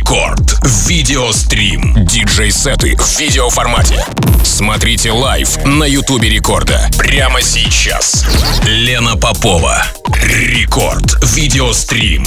[0.00, 0.58] Рекорд.
[0.88, 2.06] Видеострим.
[2.06, 4.02] Диджей-сеты в видеоформате.
[4.42, 6.88] Смотрите live на Ютубе Рекорда.
[6.96, 8.24] Прямо сейчас.
[8.64, 9.84] Лена Попова.
[10.14, 11.22] Рекорд.
[11.22, 12.24] Видеострим.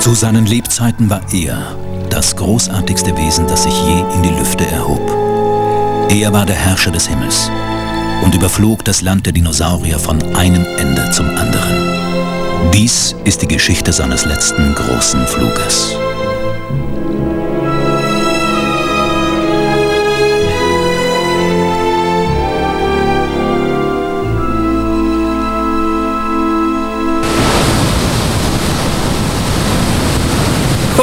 [0.00, 1.81] Zu seinen Lebzeiten war er
[2.22, 5.00] das großartigste Wesen, das sich je in die Lüfte erhob.
[6.08, 7.50] Er war der Herrscher des Himmels
[8.22, 12.70] und überflog das Land der Dinosaurier von einem Ende zum anderen.
[12.72, 15.96] Dies ist die Geschichte seines letzten großen Fluges.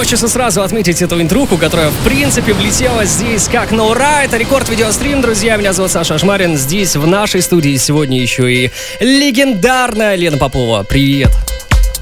[0.10, 4.24] Хочется сразу отметить эту интруху, которая, в принципе, влетела здесь как на ура.
[4.24, 5.56] Это рекорд видеострим, друзья.
[5.56, 6.58] Меня зовут Саша Ашмарин.
[6.58, 10.82] Здесь, в нашей студии, сегодня еще и легендарная Лена Попова.
[10.82, 11.30] Привет.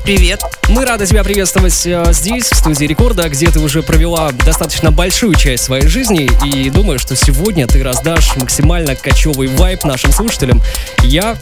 [0.06, 0.40] Привет.
[0.70, 5.36] Мы рады тебя приветствовать э, здесь, в студии Рекорда, где ты уже провела достаточно большую
[5.36, 6.30] часть своей жизни.
[6.46, 10.62] И думаю, что сегодня ты раздашь максимально кочевый вайп нашим слушателям.
[11.04, 11.36] Я,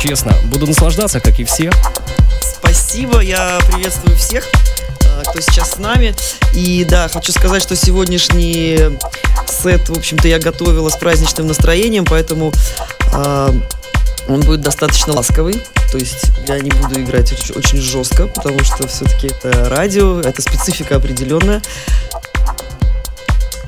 [0.00, 1.72] честно, буду наслаждаться, как и все.
[2.40, 4.48] Спасибо, я приветствую всех.
[5.24, 6.14] Кто сейчас с нами.
[6.54, 8.78] И да, хочу сказать, что сегодняшний
[9.46, 12.52] сет, в общем-то, я готовила с праздничным настроением, поэтому
[13.12, 13.52] э,
[14.28, 15.60] он будет достаточно ласковый.
[15.90, 20.96] То есть я не буду играть очень жестко, потому что все-таки это радио, это специфика
[20.96, 21.62] определенная.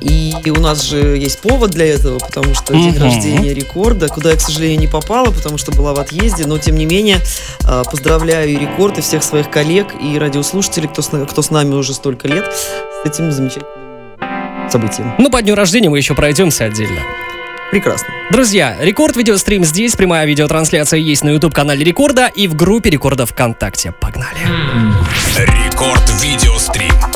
[0.01, 4.37] И у нас же есть повод для этого, потому что день рождения рекорда, куда я,
[4.37, 7.19] к сожалению, не попала, потому что была в отъезде, но тем не менее
[7.65, 11.75] а, поздравляю и рекорд, и всех своих коллег, и радиослушателей, кто с, кто с нами
[11.75, 13.91] уже столько лет, с этим замечательным
[14.71, 15.15] событием.
[15.19, 17.01] Ну, по дню рождения мы еще пройдемся отдельно.
[17.71, 18.09] Прекрасно.
[18.33, 23.93] Друзья, рекорд видеострим здесь, прямая видеотрансляция есть на YouTube-канале Рекорда и в группе Рекорда ВКонтакте.
[23.93, 24.39] Погнали.
[25.37, 27.10] Рекорд видеострим.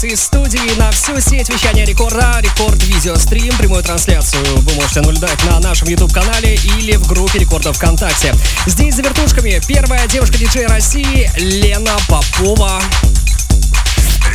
[0.00, 5.42] Сейчас из студии на всю сеть вещания рекорда, рекорд видеострим, прямую трансляцию вы можете наблюдать
[5.44, 8.34] на нашем YouTube-канале или в группе рекордов ВКонтакте.
[8.66, 12.80] Здесь за вертушками первая девушка-диджей России Лена Попова.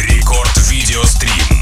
[0.08, 1.55] Рекорд видеострим.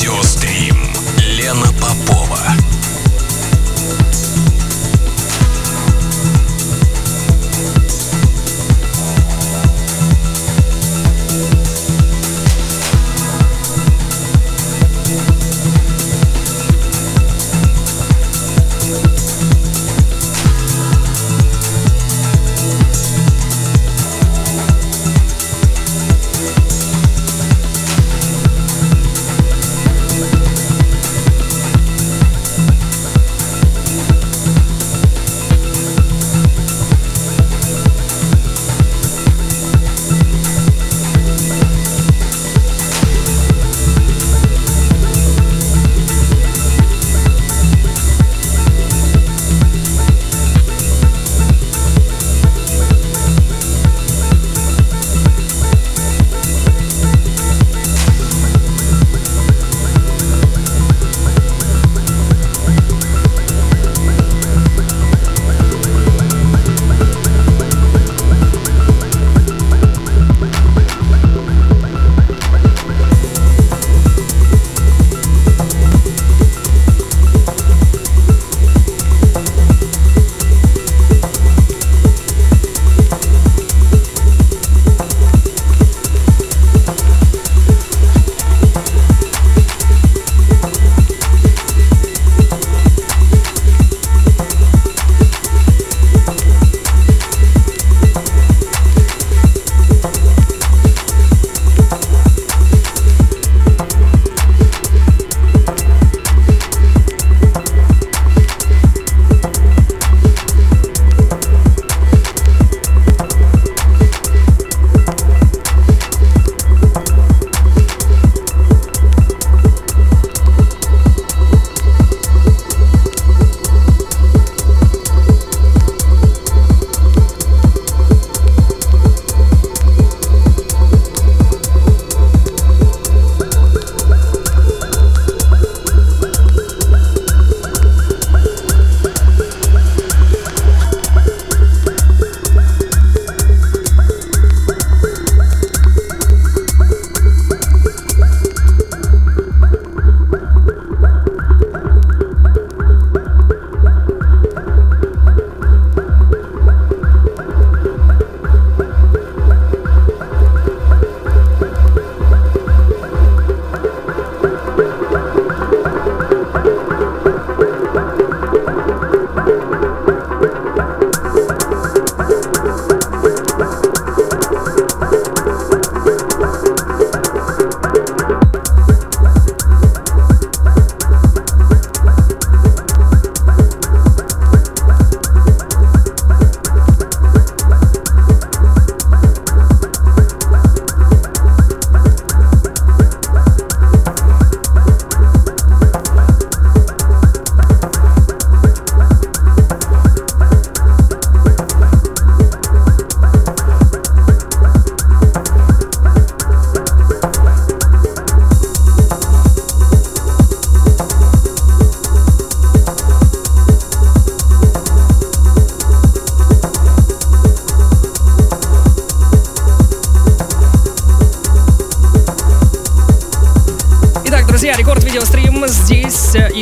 [0.00, 0.78] Радиострим.
[1.18, 2.40] Лена Попова.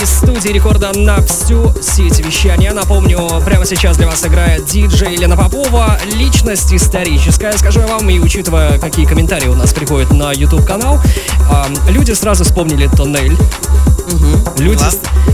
[0.04, 2.72] Студии рекорда на всю сеть вещания.
[2.72, 5.98] Напомню, прямо сейчас для вас играет диджей Лена Попова.
[6.12, 11.00] Личность историческая, скажу я вам, и учитывая, какие комментарии у нас приходят на YouTube-канал,
[11.88, 13.32] люди сразу вспомнили тоннель.
[13.32, 14.84] Угу, люди,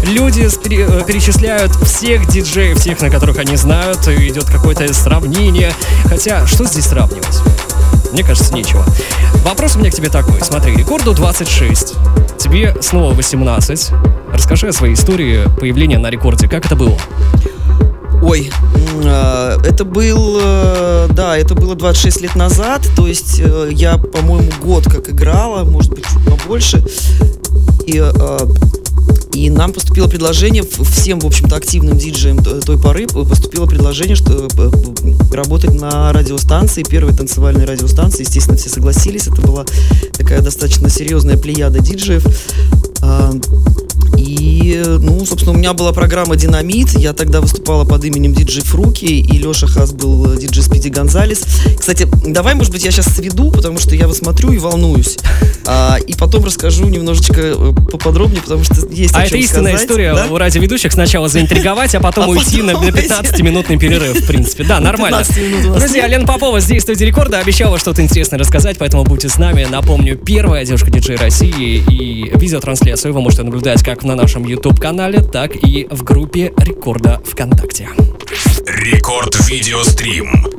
[0.06, 5.72] люди э, перечисляют всех диджеев, тех, на которых они знают, идет какое-то сравнение.
[6.04, 7.40] Хотя, что здесь сравнивать?
[8.14, 8.84] Мне кажется, нечего.
[9.44, 10.40] Вопрос у меня к тебе такой.
[10.40, 11.94] Смотри, рекорду 26.
[12.38, 13.90] Тебе снова 18.
[14.32, 16.46] Расскажи о своей истории появления на рекорде.
[16.46, 16.96] Как это было?
[18.22, 18.52] Ой,
[19.04, 24.48] а, это был, э, да, это было 26 лет назад, то есть э, я, по-моему,
[24.62, 26.84] год как играла, может быть, чуть побольше.
[27.84, 28.38] И э,
[29.32, 34.48] и нам поступило предложение, всем, в общем-то, активным диджеям той поры поступило предложение, что
[35.32, 38.22] работать на радиостанции, первой танцевальной радиостанции.
[38.22, 39.26] Естественно, все согласились.
[39.26, 39.64] Это была
[40.12, 42.24] такая достаточно серьезная плеяда диджеев.
[44.16, 46.90] И, ну, собственно, у меня была программа «Динамит».
[46.90, 51.44] Я тогда выступала под именем диджей Фруки, и Леша Хас был э, диджей Спиди Гонзалес.
[51.78, 55.18] Кстати, давай, может быть, я сейчас сведу, потому что я вот смотрю и волнуюсь.
[55.66, 60.14] А, и потом расскажу немножечко э, поподробнее, потому что есть А это истинная сказать, история
[60.14, 60.26] да?
[60.26, 60.92] у радиоведущих.
[60.92, 64.64] Сначала заинтриговать, а потом а уйти на 15-минутный перерыв, в принципе.
[64.64, 65.22] Да, нормально.
[65.76, 69.66] Друзья, Лена Попова здесь, в студии Рекорда, обещала что-то интересное рассказать, поэтому будьте с нами.
[69.68, 75.86] Напомню, первая девушка-диджей России и видеотрансляцию вы можете наблюдать как на нашем YouTube-канале, так и
[75.90, 77.88] в группе Рекорда ВКонтакте.
[78.66, 80.53] Рекорд Видеострим.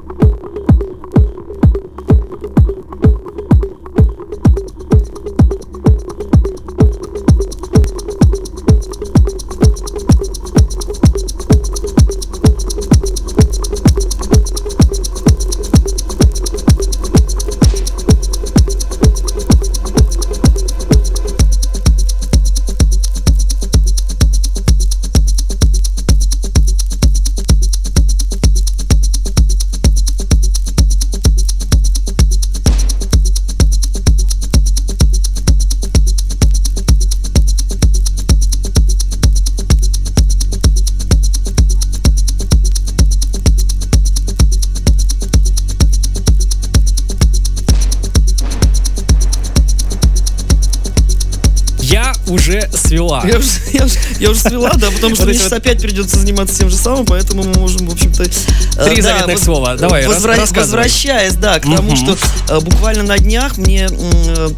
[54.47, 57.87] Свела, да, потому что мне сейчас опять придется заниматься тем же самым, поэтому мы можем,
[57.87, 58.23] в общем-то...
[58.23, 59.75] Э, Три заветных слова.
[59.75, 62.17] Давай, возвра- Возвращаясь, да, к тому, что
[62.49, 64.49] э, буквально на днях мне э,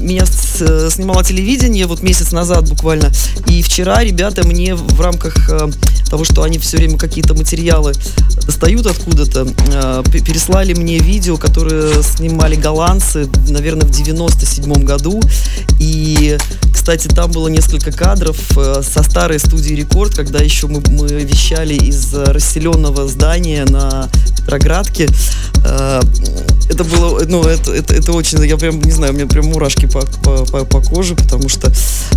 [0.00, 3.10] меня снимало телевидение вот месяц назад буквально.
[3.46, 5.34] И вчера ребята мне в рамках
[6.10, 7.92] того, что они все время какие-то материалы
[8.44, 9.44] достают откуда-то,
[10.10, 15.20] переслали мне видео, которое снимали голландцы, наверное, в 97 году.
[15.78, 16.36] И
[16.82, 21.74] кстати, там было несколько кадров э, со старой студии Рекорд, когда еще мы, мы вещали
[21.74, 25.06] из расселенного здания на Петроградке.
[26.72, 29.84] Это было, ну, это, это, это очень, я прям, не знаю, у меня прям мурашки
[29.84, 31.70] по, по, по, по коже, потому что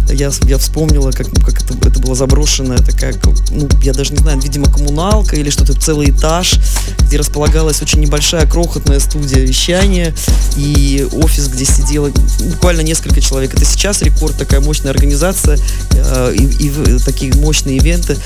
[0.09, 3.13] я, я вспомнила, как, как это, это была заброшенная такая,
[3.51, 6.55] ну, я даже не знаю, видимо, коммуналка или что-то, целый этаж,
[6.99, 10.15] где располагалась очень небольшая крохотная студия вещания
[10.55, 13.53] и офис, где сидело буквально несколько человек.
[13.53, 15.59] Это сейчас рекорд, такая мощная организация
[15.91, 18.17] э, и, и такие мощные ивенты.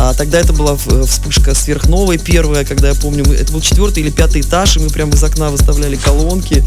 [0.00, 4.42] А тогда это была вспышка сверхновой первая, когда я помню, это был четвертый или пятый
[4.42, 6.64] этаж, и мы прямо из окна выставляли колонки.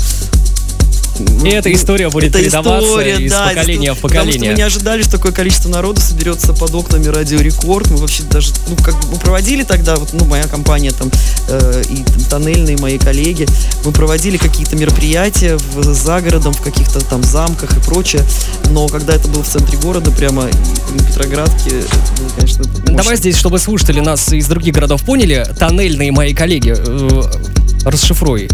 [1.19, 4.33] И эта история будет это передаваться история, из да, поколения в поколение.
[4.33, 7.89] Потому что мы не ожидали, что такое количество народу соберется под окнами Радио Рекорд.
[7.89, 11.11] Мы вообще даже, ну, как мы проводили тогда, вот, ну, моя компания там
[11.49, 13.47] э, и там, тоннельные мои коллеги,
[13.85, 18.23] мы проводили какие-то мероприятия в, за городом, в каких-то там замках и прочее.
[18.69, 22.95] Но когда это было в центре города, прямо на Петроградке, это было, конечно, мощно.
[22.95, 27.21] Давай здесь, чтобы слушатели нас из других городов поняли, тоннельные мои коллеги, э,
[27.85, 28.49] расшифруй.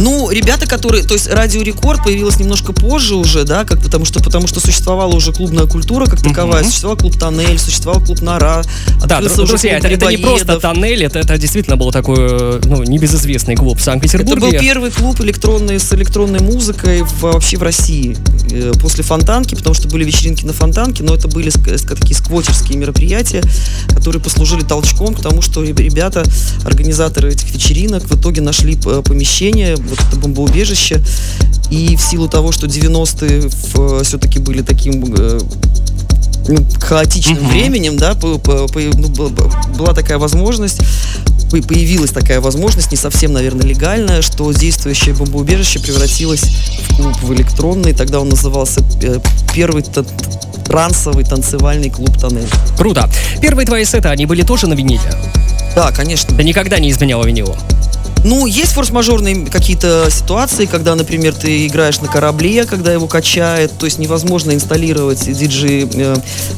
[0.00, 4.22] Ну, ребята, которые, то есть Радио Рекорд появилась немножко позже уже, да, как потому что
[4.22, 6.66] потому что существовала уже клубная культура как таковая, uh-huh.
[6.66, 8.62] существовал клуб Тоннель, существовал клуб Нора.
[9.06, 13.78] Да, друзья, это, это не просто Тоннель, это, это действительно был такой, ну, небезызвестный клуб
[13.78, 14.46] в Санкт-Петербурге.
[14.46, 18.16] Это был первый клуб электронный с электронной музыкой в, вообще в России
[18.50, 23.42] э, после Фонтанки, потому что были вечеринки на Фонтанке, но это были такие сквотерские мероприятия,
[23.88, 26.24] которые послужили толчком к тому, что ребята,
[26.64, 29.02] организаторы этих вечеринок, в итоге нашли э,
[29.76, 31.00] помещение вот это бомбоубежище.
[31.70, 33.48] И в силу того, что 90-е
[34.02, 35.40] все-таки были таким э,
[36.48, 37.48] ну, хаотичным uh-huh.
[37.48, 39.08] временем, да, по, по, по, ну,
[39.78, 40.80] была такая возможность,
[41.50, 47.94] появилась такая возможность, не совсем, наверное, легальная, что действующее бомбоубежище превратилось в клуб в электронный.
[47.94, 49.18] Тогда он назывался э,
[49.54, 49.82] первый
[50.64, 52.48] трансовый танцевальный клуб «Тоннель».
[52.76, 53.08] Круто.
[53.40, 55.00] Первые твои сеты, они были тоже на виниле?
[55.74, 56.36] Да, конечно.
[56.36, 57.56] Ты никогда не изменяла винилу?
[58.24, 63.86] Ну, есть форс-мажорные какие-то ситуации, когда, например, ты играешь на корабле, когда его качает, то
[63.86, 66.16] есть невозможно инсталлировать DJ, э,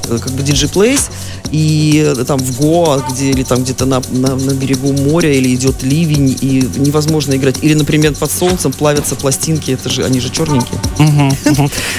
[0.08, 1.10] э, как бы Place,
[1.50, 5.54] и э, там в Гоа, где, или там где-то на, на, на берегу моря, или
[5.54, 7.56] идет ливень, и невозможно играть.
[7.62, 10.78] Или, например, под солнцем плавятся пластинки, это же, они же черненькие.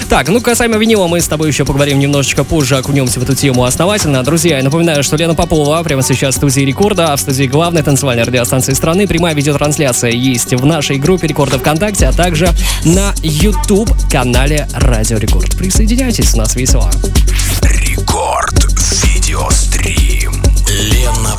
[0.10, 3.64] Так, ну касаемо винила мы с тобой еще поговорим немножечко позже, окунемся в эту тему
[3.64, 4.24] основательно.
[4.24, 7.82] Друзья, я напоминаю, что Лена Попова прямо сейчас в студии Рекорда, а в студии главной
[7.82, 9.08] танцевальной радиостанции страны.
[9.08, 12.50] Прямая видеотрансляция есть в нашей группе Рекорда ВКонтакте, а также
[12.84, 15.56] на YouTube канале Радио Рекорд.
[15.56, 16.92] Присоединяйтесь, у нас весело.
[17.62, 18.66] Рекорд
[19.04, 20.44] видеострим.
[20.68, 21.36] Лена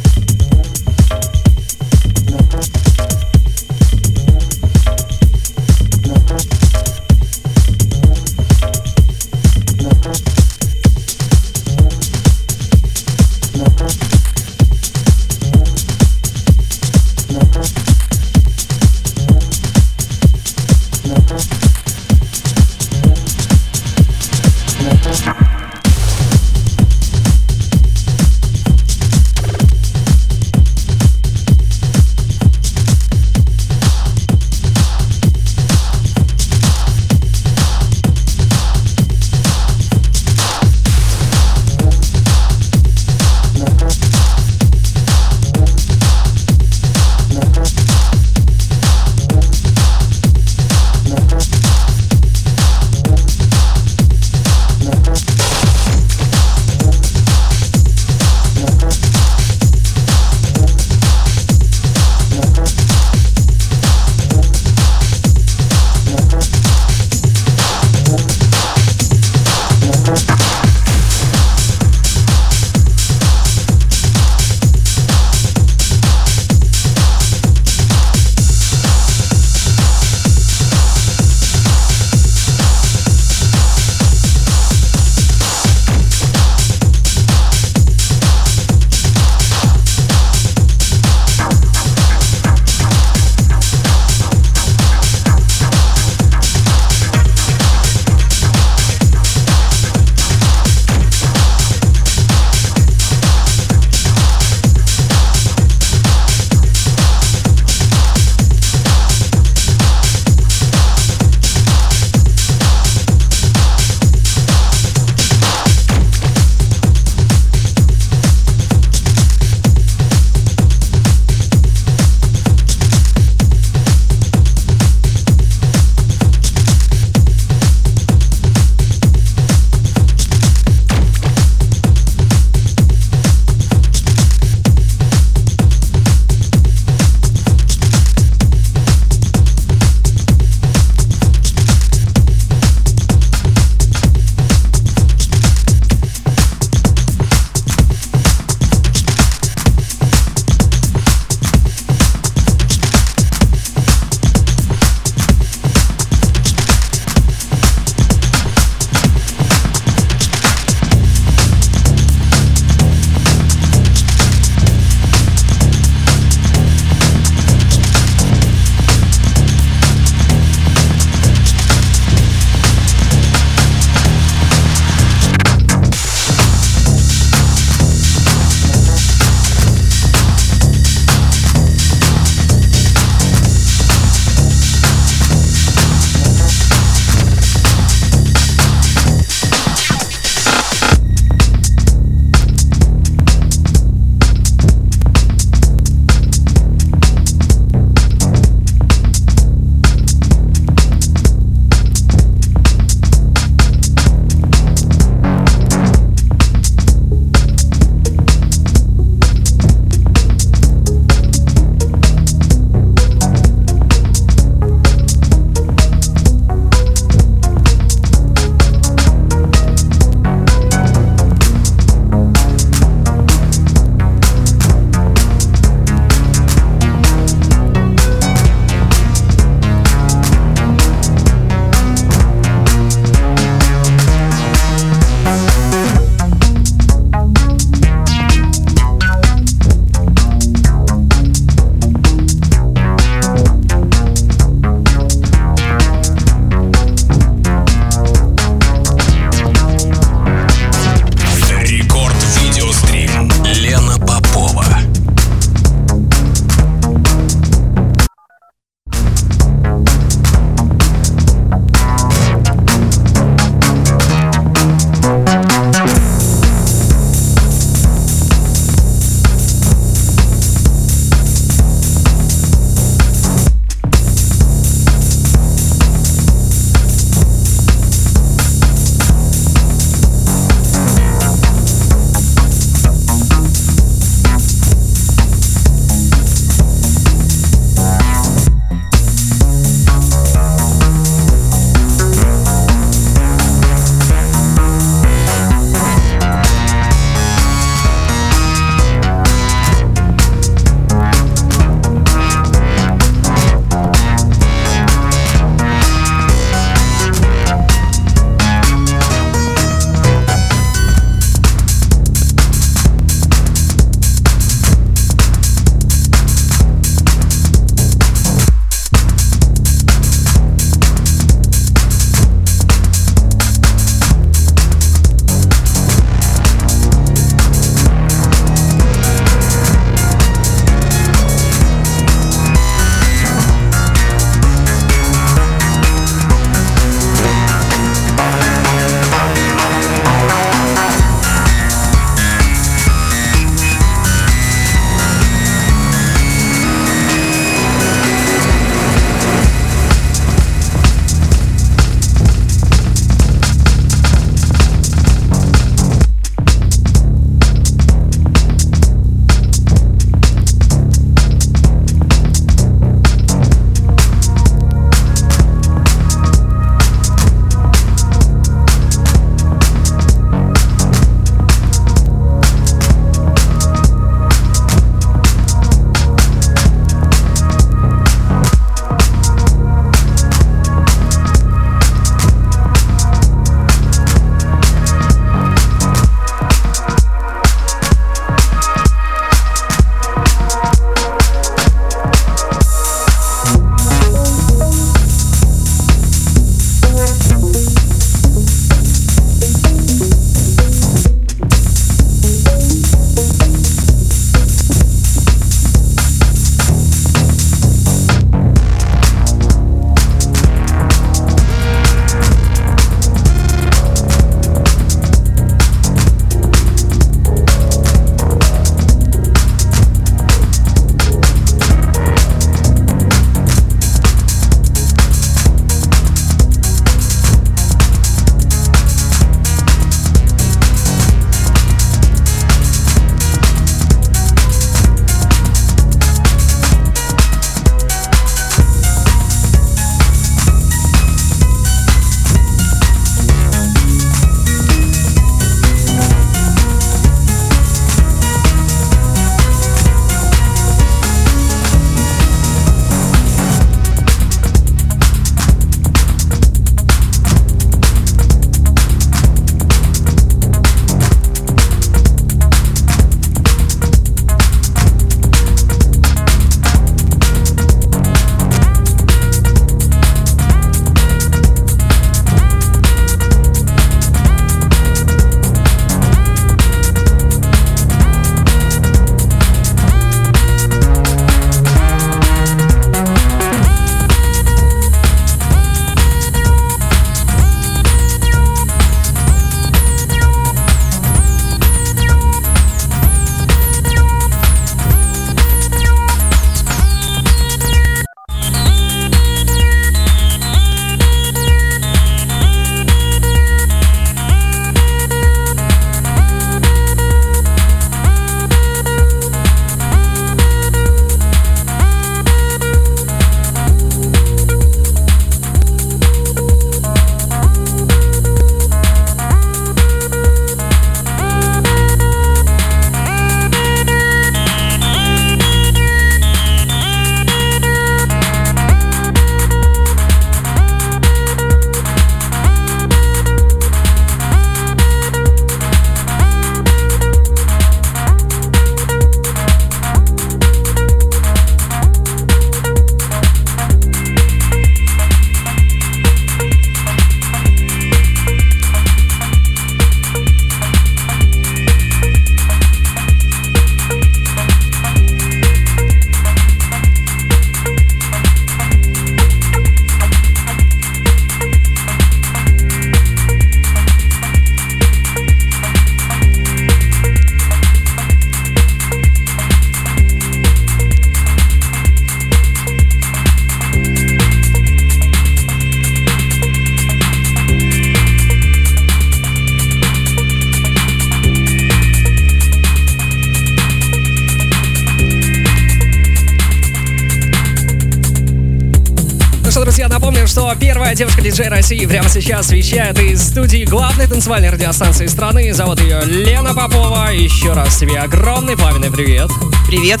[590.54, 595.52] первая девушка-диджей России прямо сейчас вещает из студии главной танцевальной радиостанции страны.
[595.52, 597.12] Зовут ее Лена Попова.
[597.12, 599.30] Еще раз тебе огромный пламенный привет.
[599.66, 600.00] Привет.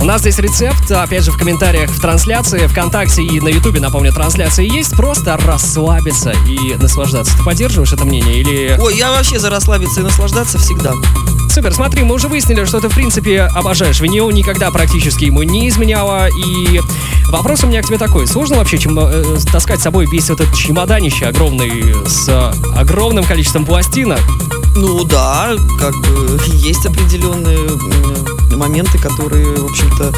[0.00, 4.12] У нас здесь рецепт, опять же, в комментариях в трансляции, ВКонтакте и на Ютубе, напомню,
[4.12, 4.96] трансляции есть.
[4.96, 7.36] Просто расслабиться и наслаждаться.
[7.36, 8.76] Ты поддерживаешь это мнение или...
[8.80, 10.94] Ой, я вообще за расслабиться и наслаждаться всегда.
[11.50, 15.68] Супер, смотри, мы уже выяснили, что ты, в принципе, обожаешь винил, никогда практически ему не
[15.68, 16.28] изменяла.
[16.28, 16.80] И
[17.28, 18.26] вопрос у меня к тебе такой.
[18.26, 24.20] Сложно вообще чем, э, таскать с собой весь этот чемоданище огромный с огромным количеством пластинок?
[24.76, 27.68] Ну да, как бы есть определенные
[28.56, 30.12] моменты, которые, в общем-то,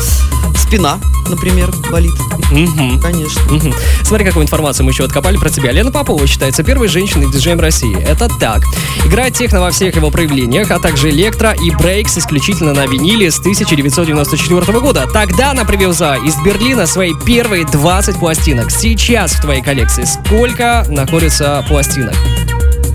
[0.57, 0.99] спина,
[1.29, 2.15] например, болит.
[2.51, 3.01] Угу.
[3.01, 3.43] Конечно.
[3.55, 3.75] Угу.
[4.05, 5.73] Смотри, какую информацию мы еще откопали про тебя.
[5.73, 7.97] Лена Попова считается первой женщиной диджеем России.
[8.03, 8.63] Это так.
[9.05, 13.39] Играет техно во всех его проявлениях, а также электро и брейкс исключительно на виниле с
[13.39, 15.07] 1994 года.
[15.13, 18.71] Тогда она привезла из Берлина свои первые 20 пластинок.
[18.71, 22.15] Сейчас в твоей коллекции сколько находится пластинок?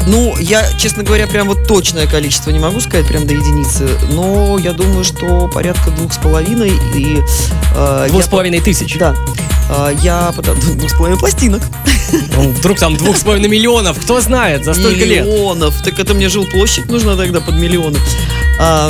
[0.08, 4.58] Ну, я, честно говоря, прям вот точное количество не могу сказать, прям до единицы, но
[4.58, 7.22] я думаю, что порядка двух с половиной и...
[7.76, 8.98] Э, двух с половиной тысяч?
[8.98, 9.14] Да.
[9.70, 10.34] Э, я...
[10.78, 11.62] Двух с половиной пластинок.
[12.38, 15.10] Ну, вдруг там двух с половиной миллионов, кто знает, за столько миллионов.
[15.10, 15.26] лет.
[15.26, 15.82] Миллионов.
[15.84, 18.00] Так это мне жилплощадь нужна тогда под миллионы.
[18.62, 18.90] А,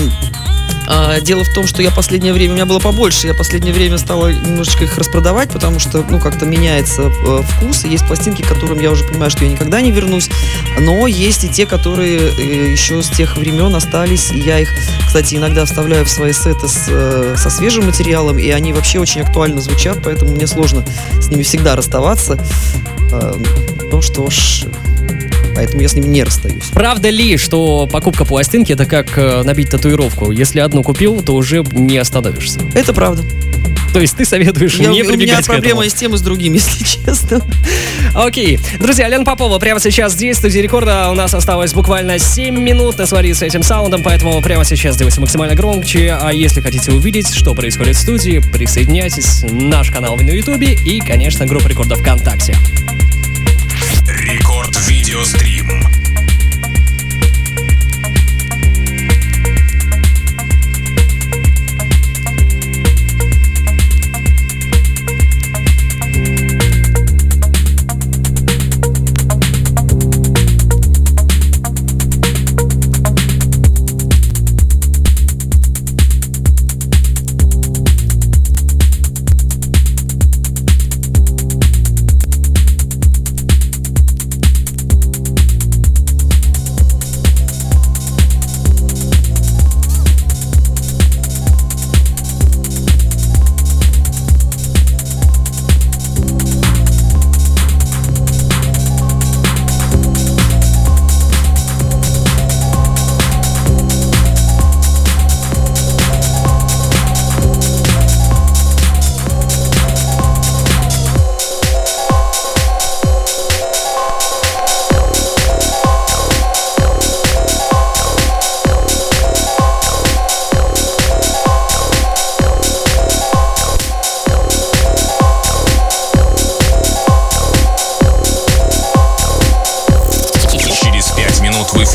[0.88, 3.98] а, дело в том, что я последнее время, у меня было побольше, я последнее время
[3.98, 8.80] стала немножечко их распродавать, потому что, ну, как-то меняется э, вкус, есть пластинки, к которым
[8.80, 10.30] я уже понимаю, что я никогда не вернусь,
[10.80, 14.70] но есть и те, которые э, еще с тех времен остались, и я их,
[15.06, 19.22] кстати, иногда вставляю в свои сеты с, э, со свежим материалом, и они вообще очень
[19.22, 20.86] актуально звучат, поэтому мне сложно
[21.20, 22.40] с ними всегда расставаться.
[23.12, 23.34] Э,
[23.92, 24.66] ну что ж,
[25.58, 26.66] поэтому я с ним не расстаюсь.
[26.72, 30.30] Правда ли, что покупка пластинки это как э, набить татуировку?
[30.30, 32.60] Если одну купил, то уже не остановишься.
[32.76, 33.24] Это правда.
[33.92, 36.54] То есть ты советуешь я, не У меня проблема и с тем, и с другим,
[36.54, 37.42] если честно.
[38.14, 38.60] Окей.
[38.80, 41.10] Друзья, Лен Попова прямо сейчас здесь, в студии рекорда.
[41.10, 46.16] У нас осталось буквально 7 минут насвариться этим саундом, поэтому прямо сейчас сделайте максимально громче.
[46.22, 49.44] А если хотите увидеть, что происходит в студии, присоединяйтесь.
[49.50, 52.56] Наш канал на Ютубе и, конечно, группа рекорда ВКонтакте.
[55.18, 55.87] Рекорд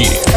[0.03, 0.32] эфире.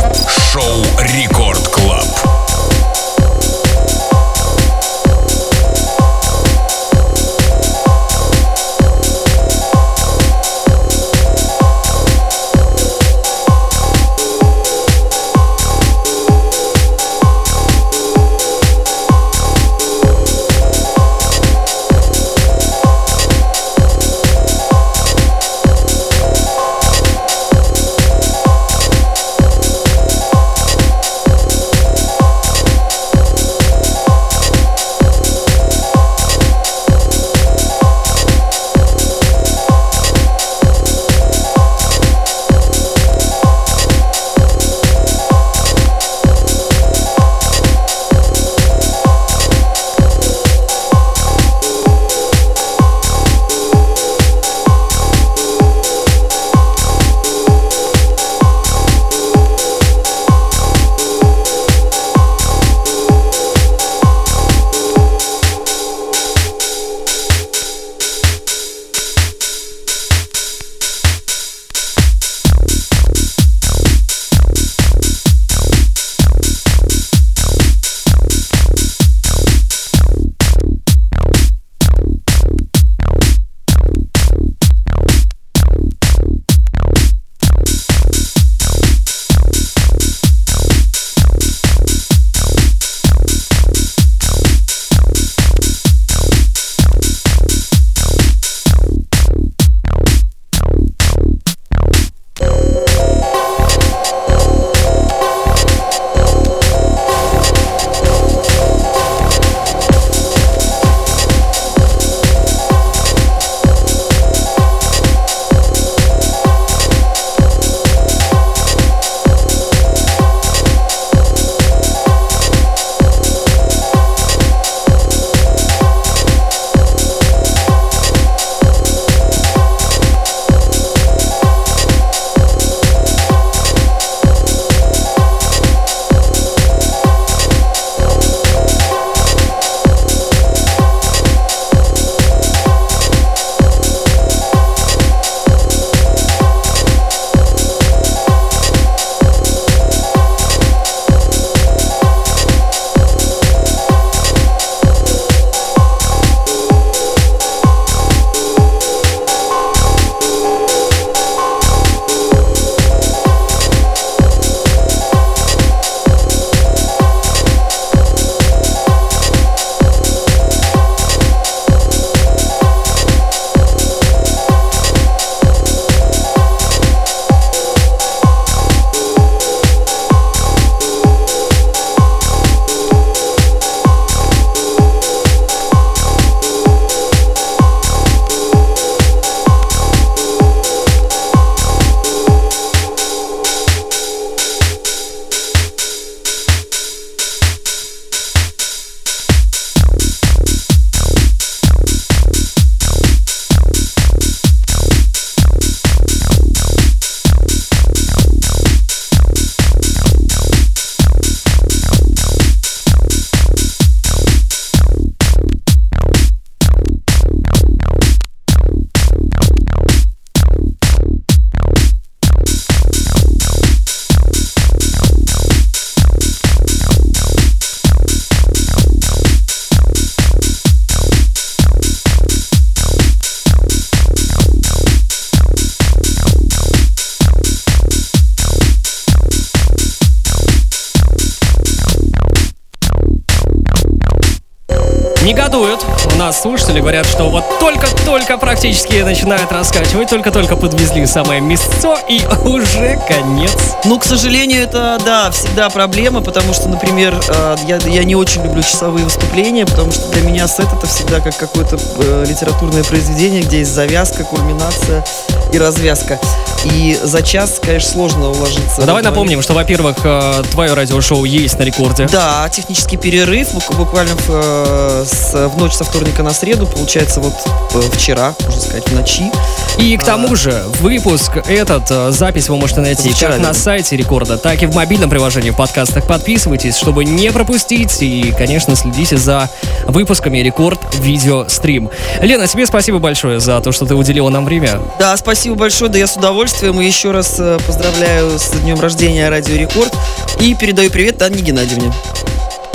[246.26, 253.00] Нас слушатели говорят, что вот только-только практически начинают раскачивать, только-только подвезли самое место и уже
[253.08, 253.76] конец.
[253.84, 258.42] Ну, к сожалению, это, да, всегда проблема, потому что, например, э, я, я не очень
[258.44, 263.44] люблю часовые выступления, потому что для меня сет это всегда как какое-то э, литературное произведение,
[263.44, 265.06] где есть завязка, кульминация
[265.54, 266.20] и развязка.
[266.64, 268.80] И за час, конечно, сложно уложиться.
[268.80, 272.08] Ну, давай напомним, что, во-первых, э, твое радиошоу есть на рекорде.
[272.12, 275.06] Да, технический перерыв буквально в,
[275.50, 277.34] в ночь со вторника на среду, получается, вот
[277.74, 279.32] э, вчера, можно сказать, в ночи.
[279.78, 280.36] И к тому а...
[280.36, 284.76] же, выпуск этот, запись вы можете найти вчера, как на сайте рекорда, так и в
[284.76, 286.08] мобильном приложении в подкастах.
[286.08, 288.02] Подписывайтесь, чтобы не пропустить.
[288.02, 289.50] И, конечно, следите за
[289.88, 291.90] выпусками Рекорд Видео Стрим.
[292.22, 294.80] Лена, тебе спасибо большое за то, что ты уделила нам время.
[295.00, 296.80] Да, спасибо большое, да я с удовольствием.
[296.82, 299.94] И еще раз поздравляю с днем рождения Радио Рекорд.
[300.40, 301.92] И передаю привет Анне Геннадьевне.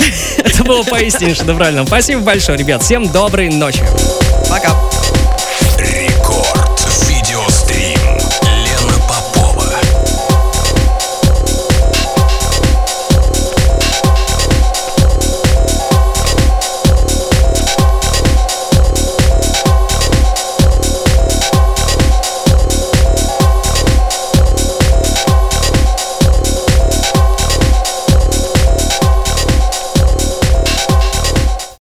[0.37, 1.85] Это было поистине шедеврально.
[1.85, 2.83] Спасибо большое, ребят.
[2.83, 3.83] Всем доброй ночи.
[4.49, 5.00] Пока.